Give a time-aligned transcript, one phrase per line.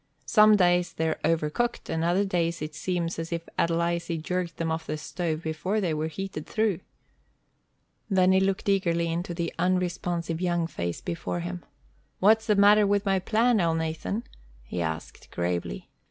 [0.25, 4.87] Some days they're overcooked, and other days it seems as if Adelizy jerked them off
[4.87, 6.79] the stove before they were heated through."
[8.09, 11.63] Then he looked eagerly into the unresponsive young face before him.
[12.19, 14.23] "What's the matter with my plan, Elnathan?"
[14.63, 15.91] he asked, gravely.